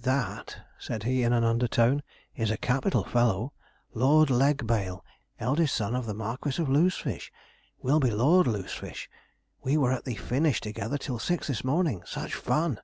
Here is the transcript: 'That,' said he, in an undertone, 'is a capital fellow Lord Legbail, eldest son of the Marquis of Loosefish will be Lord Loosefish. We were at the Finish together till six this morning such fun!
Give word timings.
'That,' 0.00 0.56
said 0.76 1.04
he, 1.04 1.22
in 1.22 1.32
an 1.32 1.44
undertone, 1.44 2.02
'is 2.34 2.50
a 2.50 2.56
capital 2.56 3.04
fellow 3.04 3.52
Lord 3.94 4.28
Legbail, 4.28 5.04
eldest 5.38 5.76
son 5.76 5.94
of 5.94 6.04
the 6.04 6.14
Marquis 6.14 6.60
of 6.60 6.68
Loosefish 6.68 7.30
will 7.80 8.00
be 8.00 8.10
Lord 8.10 8.48
Loosefish. 8.48 9.08
We 9.62 9.76
were 9.76 9.92
at 9.92 10.04
the 10.04 10.16
Finish 10.16 10.60
together 10.60 10.98
till 10.98 11.20
six 11.20 11.46
this 11.46 11.62
morning 11.62 12.02
such 12.04 12.34
fun! 12.34 12.80